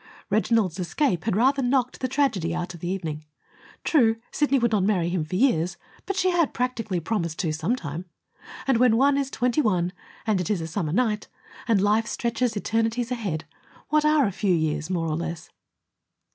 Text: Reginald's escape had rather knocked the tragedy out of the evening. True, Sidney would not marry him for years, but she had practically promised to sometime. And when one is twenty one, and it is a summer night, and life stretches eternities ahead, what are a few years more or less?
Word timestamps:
Reginald's 0.31 0.79
escape 0.79 1.25
had 1.25 1.35
rather 1.35 1.61
knocked 1.61 1.99
the 1.99 2.07
tragedy 2.07 2.55
out 2.55 2.73
of 2.73 2.79
the 2.79 2.87
evening. 2.89 3.23
True, 3.83 4.15
Sidney 4.31 4.57
would 4.57 4.71
not 4.71 4.81
marry 4.81 5.09
him 5.09 5.23
for 5.23 5.35
years, 5.35 5.77
but 6.07 6.15
she 6.15 6.31
had 6.31 6.55
practically 6.55 6.99
promised 6.99 7.37
to 7.37 7.51
sometime. 7.51 8.05
And 8.65 8.77
when 8.79 8.97
one 8.97 9.15
is 9.15 9.29
twenty 9.29 9.61
one, 9.61 9.93
and 10.25 10.41
it 10.41 10.49
is 10.49 10.59
a 10.59 10.65
summer 10.65 10.91
night, 10.91 11.27
and 11.67 11.79
life 11.79 12.07
stretches 12.07 12.57
eternities 12.57 13.11
ahead, 13.11 13.45
what 13.89 14.03
are 14.03 14.25
a 14.25 14.31
few 14.31 14.55
years 14.55 14.89
more 14.89 15.07
or 15.07 15.15
less? 15.17 15.51